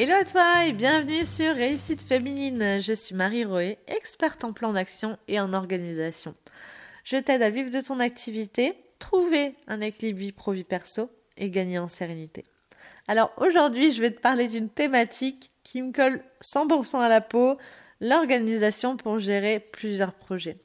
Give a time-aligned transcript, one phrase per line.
[0.00, 2.80] Hello à toi et bienvenue sur Réussite Féminine.
[2.80, 6.36] Je suis Marie Roé, experte en plan d'action et en organisation.
[7.02, 11.80] Je t'aide à vivre de ton activité, trouver un équilibre vie pro-vie perso et gagner
[11.80, 12.44] en sérénité.
[13.08, 17.58] Alors aujourd'hui, je vais te parler d'une thématique qui me colle 100% à la peau,
[18.00, 20.60] l'organisation pour gérer plusieurs projets.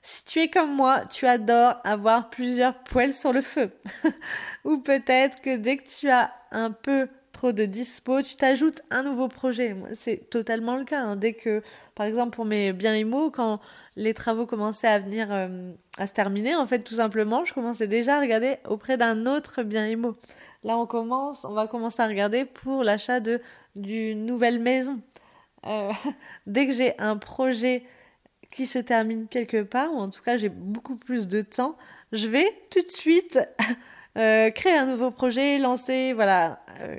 [0.00, 3.70] Si tu es comme moi, tu adores avoir plusieurs poêles sur le feu.
[4.64, 7.06] Ou peut-être que dès que tu as un peu
[7.38, 9.76] trop de dispo, tu t'ajoutes un nouveau projet.
[9.94, 11.02] C'est totalement le cas.
[11.02, 11.14] Hein.
[11.14, 11.62] Dès que,
[11.94, 13.60] par exemple, pour mes biens IMO, quand
[13.94, 17.86] les travaux commençaient à venir euh, à se terminer, en fait, tout simplement, je commençais
[17.86, 20.16] déjà à regarder auprès d'un autre bien IMO.
[20.64, 23.40] Là, on commence, on va commencer à regarder pour l'achat de
[23.76, 25.00] d'une nouvelle maison.
[25.64, 25.92] Euh,
[26.48, 27.84] dès que j'ai un projet
[28.50, 31.76] qui se termine quelque part, ou en tout cas j'ai beaucoup plus de temps,
[32.10, 33.38] je vais tout de suite
[34.16, 36.58] euh, créer un nouveau projet, lancer voilà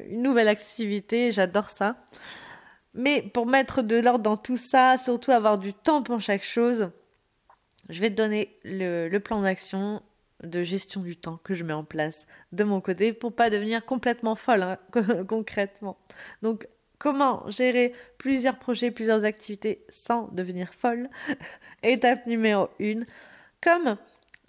[0.09, 1.31] une nouvelle activité.
[1.31, 1.95] J'adore ça.
[2.93, 6.89] Mais pour mettre de l'ordre dans tout ça, surtout avoir du temps pour chaque chose,
[7.89, 10.01] je vais te donner le, plan d'action
[10.43, 13.85] de gestion du temps que je mets en place de mon côté pour pas devenir
[13.85, 14.77] complètement folle hein,
[15.27, 15.97] concrètement.
[16.41, 16.67] Donc
[16.99, 21.09] Comment gérer plusieurs projets, plusieurs activités sans devenir folle?
[21.83, 23.03] Étape numéro 1.
[23.61, 23.95] Comme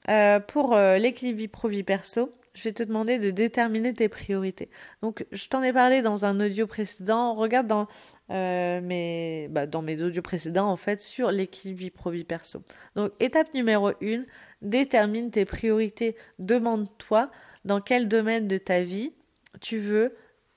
[0.09, 4.71] euh, pour euh, l'équilibre vie pro-vie perso, je vais te demander de déterminer tes priorités.
[5.03, 7.35] Donc, je t'en ai parlé dans un audio précédent.
[7.35, 7.87] Regarde dans,
[8.31, 12.63] euh, mes, bah, dans mes audios précédents, en fait, sur l'équilibre vie pro-vie perso.
[12.97, 14.25] Donc, étape numéro 1,
[14.63, 16.17] détermine tes priorités.
[16.39, 17.31] Demande-toi
[17.65, 19.13] dans quel domaine de ta vie
[19.61, 20.17] tu veux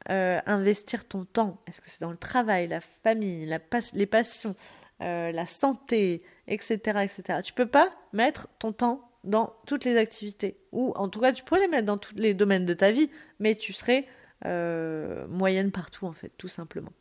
[0.10, 3.50] euh, investir ton temps Est-ce que c'est dans le travail, la famille,
[3.94, 4.56] les passions,
[5.02, 7.40] euh, la santé, etc., etc.
[7.44, 11.44] Tu peux pas mettre ton temps dans toutes les activités, ou en tout cas tu
[11.44, 14.06] pourrais les mettre dans tous les domaines de ta vie, mais tu serais
[14.46, 16.92] euh, moyenne partout en fait, tout simplement.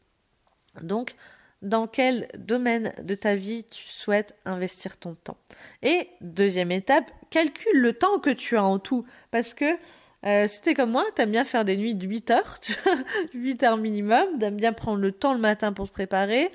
[0.83, 1.15] Donc,
[1.61, 5.39] dans quel domaine de ta vie tu souhaites investir ton temps?
[5.83, 9.77] Et deuxième étape, calcule le temps que tu as en tout, parce que
[10.25, 12.59] euh, si t'es comme moi, t'aimes bien faire des nuits de 8 heures,
[13.35, 16.51] 8 heures minimum, t'aimes bien prendre le temps le matin pour te préparer,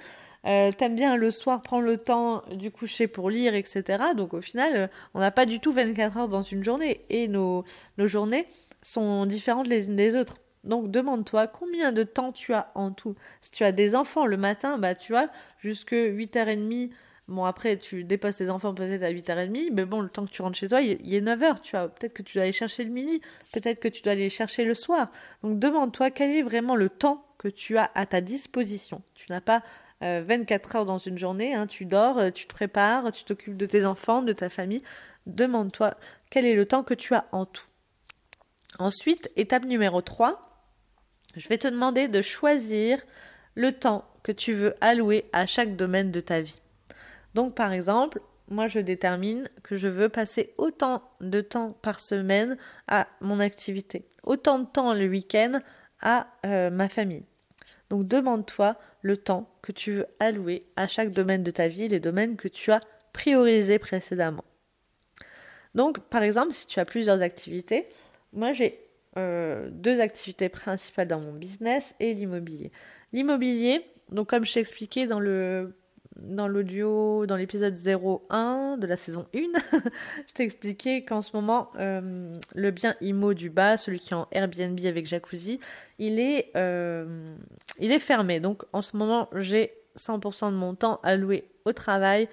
[0.46, 3.84] euh, t'aimes bien le soir prendre le temps du coucher pour lire, etc.
[4.16, 7.64] Donc au final, on n'a pas du tout 24 heures dans une journée et nos,
[7.98, 8.48] nos journées
[8.82, 10.38] sont différentes les unes des autres.
[10.64, 13.16] Donc demande-toi combien de temps tu as en tout.
[13.42, 16.92] Si tu as des enfants le matin, bah tu vois, jusque 8h30,
[17.28, 20.42] Bon, après, tu dépasses tes enfants peut-être à 8h30, mais bon, le temps que tu
[20.42, 21.90] rentres chez toi, il, est 9h, tu vois.
[21.90, 23.20] Peut-être que tu dois aller chercher le midi,
[23.52, 25.12] peut-être que tu dois aller chercher le soir.
[25.44, 29.02] Donc, demande-toi quel est vraiment le temps que tu as à ta disposition.
[29.14, 29.62] Tu n'as pas
[30.02, 31.68] 24 euh, heures dans une journée, hein.
[31.68, 34.84] tu dors, euh, tu te prépares, tu t'occupes de tes enfants, de ta famille.
[35.26, 35.96] Demande-toi
[36.30, 37.66] quel est le temps que tu as en tout.
[38.80, 40.42] Ensuite, étape numéro 3,
[41.36, 43.00] je vais te demander de choisir
[43.56, 46.62] le temps que tu veux allouer à chaque domaine de ta vie.
[47.34, 52.58] Donc par exemple, moi je détermine que je veux passer autant de temps par semaine
[52.88, 55.60] à mon activité, autant de temps le week-end
[56.02, 57.26] à euh, ma famille.
[57.90, 62.00] Donc demande-toi le temps que tu veux allouer à chaque domaine de ta vie, les
[62.00, 62.80] domaines que tu as
[63.14, 64.44] priorisés précédemment.
[65.76, 67.88] Donc par exemple, si tu as plusieurs activités,
[68.34, 68.80] moi j'ai
[69.18, 72.72] euh, deux activités principales dans mon business et l'immobilier.
[73.14, 75.76] L'immobilier, donc comme je t'ai expliqué dans le
[76.20, 79.40] dans l'audio, dans l'épisode 01 de la saison 1,
[80.28, 84.18] je t'ai expliqué qu'en ce moment, euh, le bien IMO du bas, celui qui est
[84.18, 85.60] en Airbnb avec jacuzzi,
[86.00, 87.36] il est, euh,
[88.00, 88.40] fermé.
[88.40, 92.30] Donc en ce moment, j'ai 100% de mon temps alloué au travail,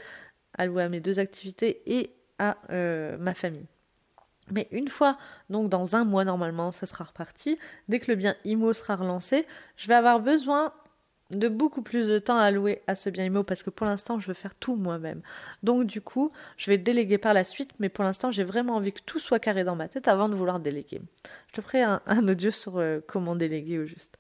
[0.56, 3.66] alloué à mes deux activités et à euh, ma famille.
[4.50, 5.16] Mais une fois,
[5.48, 7.58] donc dans un mois normalement, ça sera reparti.
[7.88, 9.46] Dès que le bien IMO sera relancé,
[9.76, 10.72] je vais avoir besoin
[11.30, 14.20] de beaucoup plus de temps à allouer à ce bien IMO parce que pour l'instant
[14.20, 15.22] je veux faire tout moi-même.
[15.62, 18.92] Donc du coup, je vais déléguer par la suite, mais pour l'instant j'ai vraiment envie
[18.92, 21.00] que tout soit carré dans ma tête avant de vouloir déléguer.
[21.48, 24.16] Je te ferai un, audio sur euh, comment déléguer au juste.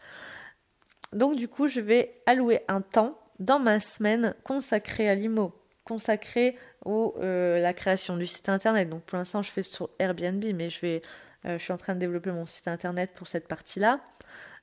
[1.12, 5.52] Donc du coup, je vais allouer un temps dans ma semaine consacré à l'IMO,
[5.84, 8.88] consacré à euh, la création du site internet.
[8.88, 11.02] Donc pour l'instant je fais sur Airbnb, mais je vais,
[11.44, 14.00] euh, je suis en train de développer mon site internet pour cette partie-là.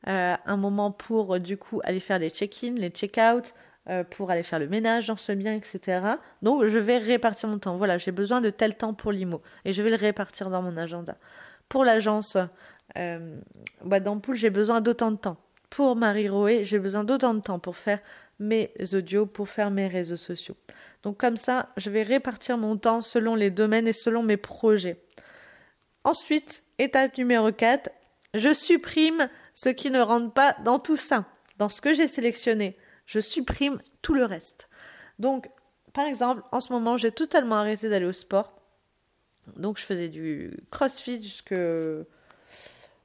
[0.07, 3.53] Euh, un moment pour euh, du coup aller faire les check-in, les check-out,
[3.89, 6.01] euh, pour aller faire le ménage dans ce bien, etc.
[6.43, 7.75] Donc je vais répartir mon temps.
[7.77, 10.77] Voilà, j'ai besoin de tel temps pour l'IMO et je vais le répartir dans mon
[10.77, 11.17] agenda.
[11.67, 12.37] Pour l'agence
[12.95, 13.39] euh,
[13.83, 15.37] bah, d'ampoule, j'ai besoin d'autant de temps.
[15.71, 17.99] Pour Marie Roé, j'ai besoin d'autant de temps pour faire
[18.39, 20.55] mes audios, pour faire mes réseaux sociaux.
[21.01, 25.01] Donc comme ça, je vais répartir mon temps selon les domaines et selon mes projets.
[26.03, 27.89] Ensuite, étape numéro 4,
[28.35, 31.25] je supprime ce qui ne rentre pas dans tout ça.
[31.57, 34.67] dans ce que j'ai sélectionné, je supprime tout le reste.
[35.19, 35.49] Donc,
[35.93, 38.53] par exemple, en ce moment, j'ai totalement arrêté d'aller au sport.
[39.57, 41.53] Donc, je faisais du crossfit jusque.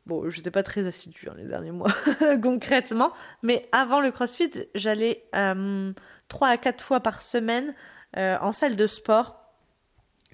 [0.06, 1.90] Bon, j'étais pas très assidue hein, les derniers mois,
[2.42, 3.12] concrètement.
[3.42, 5.92] Mais avant le crossfit, j'allais euh,
[6.28, 7.74] 3 à 4 fois par semaine
[8.16, 9.42] euh, en salle de sport.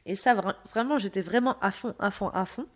[0.05, 0.35] Et ça,
[0.71, 2.67] vraiment, j'étais vraiment à fond, à fond, à fond.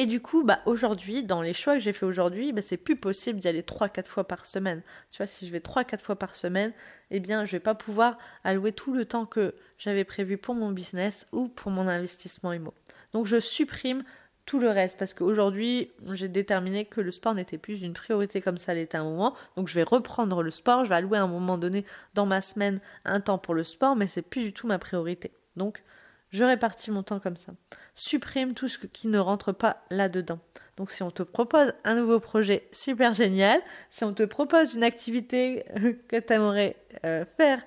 [0.00, 2.94] Et du coup, bah, aujourd'hui, dans les choix que j'ai fait aujourd'hui, bah, c'est plus
[2.94, 4.80] possible d'y aller 3-4 fois par semaine.
[5.10, 6.72] Tu vois, si je vais 3-4 fois par semaine,
[7.10, 10.70] eh bien, je vais pas pouvoir allouer tout le temps que j'avais prévu pour mon
[10.70, 12.72] business ou pour mon investissement IMO.
[13.12, 14.04] Donc, je supprime
[14.46, 18.56] tout le reste parce qu'aujourd'hui, j'ai déterminé que le sport n'était plus une priorité comme
[18.56, 19.34] ça l'était à un moment.
[19.56, 20.84] Donc, je vais reprendre le sport.
[20.84, 21.84] Je vais allouer à un moment donné
[22.14, 25.32] dans ma semaine un temps pour le sport, mais c'est plus du tout ma priorité.
[25.56, 25.82] Donc,
[26.30, 27.52] je répartis mon temps comme ça.
[27.94, 30.38] Supprime tout ce qui ne rentre pas là-dedans.
[30.76, 33.60] Donc si on te propose un nouveau projet super génial,
[33.90, 35.64] si on te propose une activité
[36.08, 37.60] que tu aimerais euh, faire,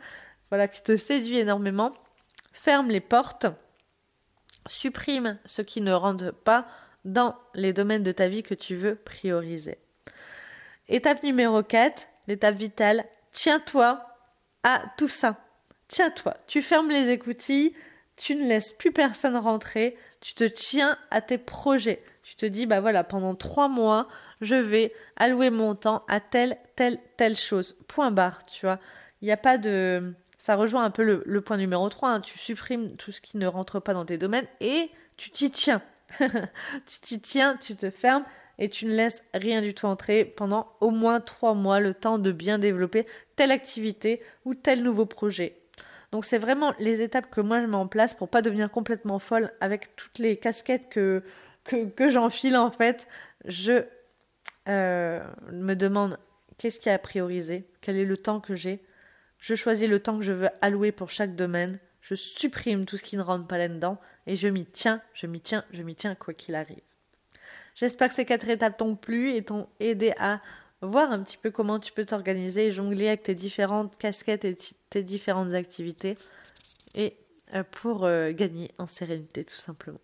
[0.50, 1.94] voilà, qui te séduit énormément,
[2.54, 3.48] ferme les portes,
[4.68, 6.68] supprime ce qui ne rentre pas
[7.04, 9.78] dans les domaines de ta vie que tu veux prioriser.
[10.88, 14.06] Étape numéro 4, l'étape vitale, tiens-toi
[14.64, 15.38] à tout ça.
[15.88, 17.76] Tiens-toi, tu fermes les écoutilles,
[18.22, 22.04] tu ne laisses plus personne rentrer, tu te tiens à tes projets.
[22.22, 24.08] Tu te dis, bah voilà, pendant trois mois,
[24.42, 27.76] je vais allouer mon temps à telle, telle, telle chose.
[27.88, 28.78] Point barre, tu vois.
[29.22, 30.14] Il n'y a pas de.
[30.38, 32.10] Ça rejoint un peu le, point numéro 3.
[32.12, 32.22] Hein.
[32.22, 35.82] Tu supprimes tout ce qui ne rentre pas dans tes domaines et tu t'y tiens.
[36.20, 38.26] tu t'y tiens, tu te fermes
[38.60, 42.20] et tu ne laisses rien du tout entrer pendant au moins trois mois, le temps
[42.20, 45.61] de bien développer telle activité ou tel nouveau projet.
[46.12, 49.20] Donc c'est vraiment les étapes que moi je mets en place pour pas devenir complètement
[49.20, 51.24] folle avec toutes les casquettes que,
[51.64, 53.08] que, j'enfile en fait.
[53.46, 53.86] Je
[54.68, 56.20] euh, me demande
[56.58, 58.84] qu'est-ce qui a à prioriser, quel est le temps que j'ai.
[59.40, 61.80] Je choisis le temps que je veux allouer pour chaque domaine.
[62.02, 65.40] Je supprime tout ce qui ne rentre pas là-dedans et je m'y tiens, je m'y
[65.40, 66.82] tiens, je m'y tiens quoi qu'il arrive.
[67.76, 70.40] J'espère que ces quatre étapes t'ont plu et t'ont aidé à
[70.82, 74.56] voir un petit peu comment tu peux t'organiser et jongler avec tes différentes casquettes et
[74.90, 76.18] tes différentes activités
[76.96, 77.16] et
[77.54, 80.00] euh, pour euh, gagner en sérénité tout simplement.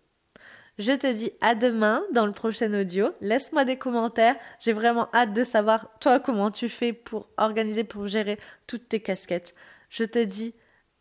[0.78, 3.08] Je te dis à demain dans le prochain audio.
[3.20, 4.36] Laisse-moi des commentaires.
[4.60, 8.38] J'ai vraiment hâte de savoir toi comment tu fais pour organiser, pour gérer
[8.68, 9.54] toutes tes casquettes.
[9.90, 10.54] Je te dis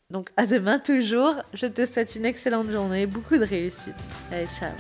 [0.10, 1.36] donc à demain toujours.
[1.54, 3.96] Je te souhaite une excellente journée, beaucoup de réussite.
[4.32, 4.72] Allez, ciao.